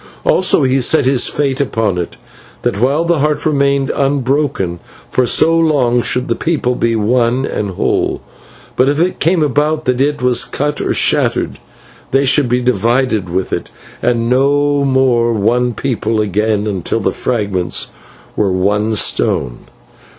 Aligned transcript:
Also 0.25 0.63
he 0.63 0.81
set 0.81 1.03
this 1.03 1.27
fate 1.29 1.61
upon 1.61 1.99
it: 1.99 2.17
that 2.63 2.81
while 2.81 3.05
the 3.05 3.19
Heart 3.19 3.45
remained 3.45 3.91
unbroken, 3.91 4.79
for 5.11 5.27
so 5.27 5.55
long 5.55 6.01
should 6.01 6.27
the 6.27 6.33
people 6.33 6.73
be 6.73 6.95
one 6.95 7.45
and 7.45 7.69
whole; 7.69 8.19
but 8.75 8.89
if 8.89 8.99
it 8.99 9.19
came 9.19 9.43
about 9.43 9.85
that 9.85 10.01
it 10.01 10.19
was 10.23 10.43
cut 10.43 10.81
or 10.81 10.95
shattered, 10.95 11.59
they 12.09 12.25
should 12.25 12.49
be 12.49 12.61
divided 12.61 13.29
with 13.29 13.53
it, 13.53 13.65
to 14.01 14.13
be 14.15 14.19
no 14.23 14.83
more 14.83 15.33
one 15.33 15.75
people 15.75 16.19
until 16.19 16.23
again 16.65 16.83
the 17.03 17.11
fragments 17.11 17.89
were 18.35 18.51
one 18.51 18.95
stone. 18.95 19.59